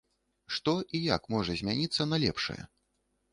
Што 0.53 0.73
і 0.99 1.01
як 1.15 1.29
можа 1.33 1.57
змяніцца 1.61 2.09
на 2.15 2.21
лепшае? 2.25 2.59